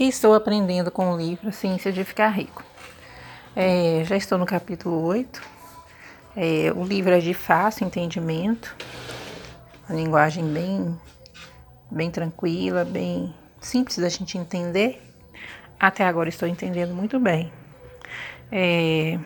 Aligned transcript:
que 0.00 0.04
estou 0.04 0.32
aprendendo 0.32 0.90
com 0.90 1.12
o 1.12 1.16
livro 1.18 1.52
Ciência 1.52 1.92
de 1.92 2.02
Ficar 2.04 2.30
Rico. 2.30 2.64
É, 3.54 4.02
já 4.06 4.16
estou 4.16 4.38
no 4.38 4.46
capítulo 4.46 4.98
8. 5.02 5.42
É, 6.34 6.72
o 6.74 6.82
livro 6.82 7.12
é 7.12 7.18
de 7.18 7.34
fácil 7.34 7.86
entendimento, 7.86 8.74
uma 9.86 9.94
linguagem 9.94 10.42
bem, 10.50 10.98
bem 11.90 12.10
tranquila, 12.10 12.82
bem 12.82 13.34
simples 13.60 13.98
da 13.98 14.08
gente 14.08 14.38
entender. 14.38 15.02
Até 15.78 16.06
agora 16.06 16.30
estou 16.30 16.48
entendendo 16.48 16.94
muito 16.94 17.20
bem. 17.20 17.52
É, 18.50 19.18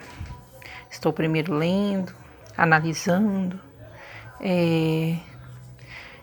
estou 0.91 1.13
primeiro 1.13 1.55
lendo, 1.55 2.13
analisando. 2.57 3.61
É, 4.41 5.19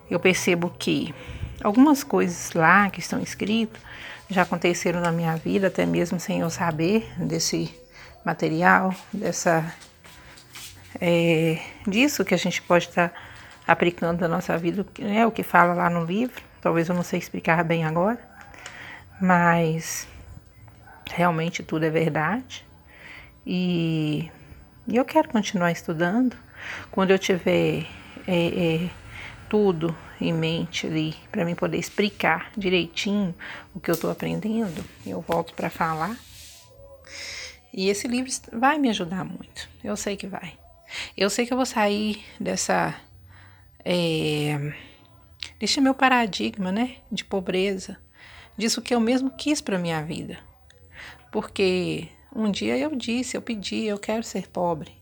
eu 0.09 0.19
percebo 0.19 0.69
que 0.77 1.15
algumas 1.63 2.03
coisas 2.03 2.51
lá 2.53 2.89
que 2.89 2.99
estão 2.99 3.19
escritas 3.21 3.81
já 4.29 4.43
aconteceram 4.43 5.01
na 5.01 5.11
minha 5.11 5.35
vida, 5.35 5.67
até 5.67 5.85
mesmo 5.85 6.19
sem 6.19 6.39
eu 6.39 6.49
saber 6.49 7.11
desse 7.17 7.73
material, 8.23 8.95
dessa 9.11 9.73
é, 10.99 11.59
disso 11.87 12.23
que 12.23 12.33
a 12.33 12.37
gente 12.37 12.61
pode 12.61 12.87
estar 12.87 13.09
tá 13.09 13.15
aplicando 13.67 14.21
na 14.21 14.27
nossa 14.27 14.57
vida, 14.57 14.85
é 14.99 15.25
o 15.25 15.31
que 15.31 15.43
fala 15.43 15.73
lá 15.73 15.89
no 15.89 16.05
livro. 16.05 16.41
Talvez 16.61 16.87
eu 16.87 16.95
não 16.95 17.03
sei 17.03 17.19
explicar 17.19 17.63
bem 17.63 17.83
agora, 17.83 18.19
mas 19.19 20.07
realmente 21.09 21.63
tudo 21.63 21.85
é 21.85 21.89
verdade. 21.89 22.65
E, 23.45 24.31
e 24.87 24.95
eu 24.95 25.03
quero 25.03 25.29
continuar 25.29 25.71
estudando. 25.71 26.35
Quando 26.91 27.11
eu 27.11 27.19
tiver 27.19 27.87
é, 28.27 28.85
é, 28.85 28.89
tudo 29.51 29.93
em 30.21 30.31
mente 30.31 30.87
ali 30.87 31.13
para 31.29 31.43
mim 31.43 31.55
poder 31.55 31.77
explicar 31.77 32.53
direitinho 32.55 33.35
o 33.75 33.81
que 33.81 33.91
eu 33.91 33.95
estou 33.95 34.09
aprendendo, 34.09 34.81
eu 35.05 35.19
volto 35.19 35.53
para 35.53 35.69
falar. 35.69 36.17
E 37.73 37.89
esse 37.89 38.07
livro 38.07 38.31
vai 38.53 38.79
me 38.79 38.89
ajudar 38.89 39.25
muito. 39.25 39.67
Eu 39.83 39.97
sei 39.97 40.15
que 40.15 40.25
vai. 40.25 40.57
Eu 41.17 41.29
sei 41.29 41.45
que 41.45 41.51
eu 41.51 41.57
vou 41.57 41.65
sair 41.65 42.23
dessa 42.39 42.95
é, 43.83 44.73
desse 45.59 45.81
meu 45.81 45.93
paradigma, 45.93 46.71
né, 46.71 46.99
de 47.11 47.25
pobreza, 47.25 47.97
disso 48.57 48.81
que 48.81 48.95
eu 48.95 49.01
mesmo 49.01 49.29
quis 49.31 49.59
para 49.59 49.77
minha 49.77 50.01
vida. 50.01 50.39
Porque 51.29 52.07
um 52.33 52.49
dia 52.49 52.77
eu 52.77 52.95
disse, 52.95 53.35
eu 53.35 53.41
pedi, 53.41 53.83
eu 53.83 53.99
quero 53.99 54.23
ser 54.23 54.47
pobre. 54.47 55.00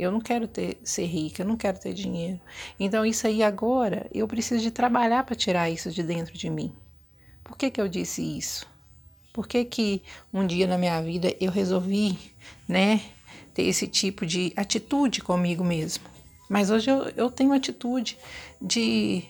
Eu 0.00 0.10
não 0.10 0.20
quero 0.20 0.48
ter, 0.48 0.78
ser 0.82 1.04
rica, 1.04 1.42
eu 1.42 1.46
não 1.46 1.56
quero 1.56 1.78
ter 1.78 1.92
dinheiro. 1.92 2.40
Então, 2.78 3.04
isso 3.04 3.26
aí 3.26 3.42
agora, 3.42 4.08
eu 4.14 4.26
preciso 4.26 4.62
de 4.62 4.70
trabalhar 4.70 5.24
para 5.24 5.34
tirar 5.34 5.68
isso 5.68 5.90
de 5.90 6.02
dentro 6.02 6.32
de 6.32 6.48
mim. 6.48 6.72
Por 7.44 7.56
que, 7.56 7.70
que 7.70 7.80
eu 7.80 7.86
disse 7.86 8.22
isso? 8.22 8.66
Por 9.32 9.46
que, 9.46 9.62
que 9.64 10.02
um 10.32 10.46
dia 10.46 10.66
na 10.66 10.78
minha 10.78 11.00
vida 11.02 11.34
eu 11.38 11.50
resolvi, 11.50 12.18
né, 12.66 13.02
ter 13.52 13.64
esse 13.64 13.86
tipo 13.86 14.24
de 14.24 14.52
atitude 14.56 15.20
comigo 15.20 15.62
mesmo? 15.62 16.04
Mas 16.48 16.70
hoje 16.70 16.90
eu, 16.90 17.08
eu 17.10 17.30
tenho 17.30 17.52
atitude 17.52 18.16
de 18.60 19.22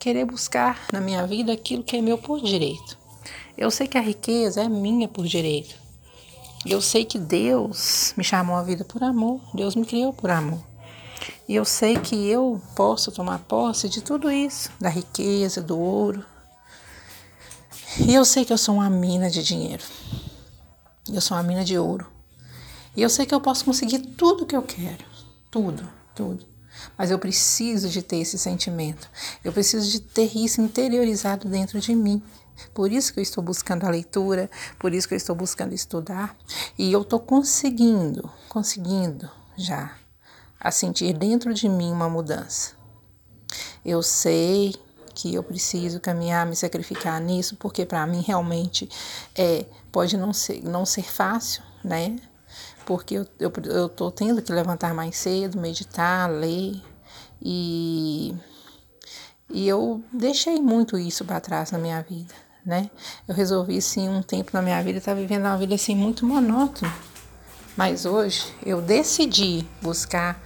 querer 0.00 0.24
buscar 0.24 0.86
na 0.90 1.00
minha 1.00 1.26
vida 1.26 1.52
aquilo 1.52 1.84
que 1.84 1.96
é 1.96 2.00
meu 2.00 2.16
por 2.16 2.40
direito. 2.40 2.98
Eu 3.58 3.70
sei 3.70 3.86
que 3.86 3.98
a 3.98 4.00
riqueza 4.00 4.62
é 4.62 4.68
minha 4.68 5.06
por 5.06 5.26
direito. 5.26 5.83
Eu 6.66 6.80
sei 6.80 7.04
que 7.04 7.18
Deus 7.18 8.14
me 8.16 8.24
chamou 8.24 8.56
a 8.56 8.62
vida 8.62 8.84
por 8.84 9.02
amor, 9.02 9.40
Deus 9.54 9.76
me 9.76 9.84
criou 9.84 10.12
por 10.12 10.30
amor. 10.30 10.64
E 11.46 11.54
eu 11.54 11.64
sei 11.64 11.98
que 11.98 12.26
eu 12.28 12.60
posso 12.74 13.12
tomar 13.12 13.38
posse 13.40 13.88
de 13.88 14.00
tudo 14.00 14.30
isso, 14.30 14.70
da 14.80 14.88
riqueza, 14.88 15.60
do 15.60 15.78
ouro. 15.78 16.24
E 18.06 18.14
eu 18.14 18.24
sei 18.24 18.44
que 18.44 18.52
eu 18.52 18.58
sou 18.58 18.76
uma 18.76 18.88
mina 18.88 19.30
de 19.30 19.42
dinheiro. 19.42 19.84
Eu 21.12 21.20
sou 21.20 21.36
uma 21.36 21.42
mina 21.42 21.64
de 21.64 21.78
ouro. 21.78 22.06
E 22.96 23.02
eu 23.02 23.10
sei 23.10 23.26
que 23.26 23.34
eu 23.34 23.40
posso 23.40 23.64
conseguir 23.64 23.98
tudo 23.98 24.46
que 24.46 24.56
eu 24.56 24.62
quero. 24.62 25.04
Tudo, 25.50 25.88
tudo. 26.14 26.53
Mas 26.96 27.10
eu 27.10 27.18
preciso 27.18 27.88
de 27.88 28.02
ter 28.02 28.16
esse 28.18 28.38
sentimento. 28.38 29.08
Eu 29.42 29.52
preciso 29.52 29.90
de 29.90 30.00
ter 30.00 30.36
isso 30.36 30.60
interiorizado 30.60 31.48
dentro 31.48 31.80
de 31.80 31.94
mim. 31.94 32.22
Por 32.72 32.92
isso 32.92 33.12
que 33.12 33.20
eu 33.20 33.22
estou 33.22 33.42
buscando 33.42 33.84
a 33.84 33.90
leitura, 33.90 34.50
por 34.78 34.94
isso 34.94 35.08
que 35.08 35.14
eu 35.14 35.18
estou 35.18 35.34
buscando 35.34 35.74
estudar. 35.74 36.36
E 36.78 36.92
eu 36.92 37.02
estou 37.02 37.20
conseguindo, 37.20 38.30
conseguindo 38.48 39.28
já 39.56 39.96
a 40.60 40.70
sentir 40.70 41.12
dentro 41.12 41.52
de 41.52 41.68
mim 41.68 41.92
uma 41.92 42.08
mudança. 42.08 42.72
Eu 43.84 44.02
sei 44.02 44.74
que 45.14 45.34
eu 45.34 45.42
preciso 45.42 46.00
caminhar, 46.00 46.46
me 46.46 46.56
sacrificar 46.56 47.20
nisso, 47.20 47.56
porque 47.56 47.86
para 47.86 48.06
mim 48.06 48.20
realmente 48.20 48.88
é, 49.34 49.66
pode 49.92 50.16
não 50.16 50.32
ser, 50.32 50.62
não 50.64 50.84
ser 50.84 51.04
fácil, 51.04 51.62
né? 51.84 52.16
Porque 52.84 53.14
eu, 53.14 53.26
eu, 53.38 53.52
eu 53.64 53.88
tô 53.88 54.10
tendo 54.10 54.42
que 54.42 54.52
levantar 54.52 54.94
mais 54.94 55.16
cedo, 55.16 55.58
meditar, 55.58 56.30
ler 56.30 56.80
e 57.42 58.34
e 59.50 59.68
eu 59.68 60.02
deixei 60.12 60.60
muito 60.60 60.98
isso 60.98 61.24
para 61.24 61.38
trás 61.38 61.70
na 61.70 61.78
minha 61.78 62.02
vida, 62.02 62.34
né? 62.64 62.90
Eu 63.28 63.34
resolvi, 63.34 63.80
sim, 63.80 64.08
um 64.08 64.22
tempo 64.22 64.50
na 64.52 64.62
minha 64.62 64.82
vida 64.82 64.98
estar 64.98 65.14
tá 65.14 65.20
vivendo 65.20 65.42
uma 65.42 65.56
vida 65.56 65.74
assim 65.74 65.94
muito 65.94 66.26
monótona. 66.26 66.92
Mas 67.76 68.04
hoje 68.04 68.52
eu 68.64 68.80
decidi 68.80 69.66
buscar 69.82 70.40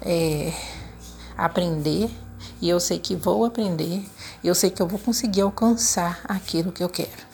é, 0.00 0.52
aprender 1.36 2.10
e 2.60 2.68
eu 2.68 2.78
sei 2.78 2.98
que 2.98 3.16
vou 3.16 3.44
aprender, 3.44 4.04
eu 4.44 4.54
sei 4.54 4.70
que 4.70 4.82
eu 4.82 4.86
vou 4.86 4.98
conseguir 4.98 5.40
alcançar 5.40 6.20
aquilo 6.24 6.70
que 6.70 6.84
eu 6.84 6.88
quero. 6.88 7.32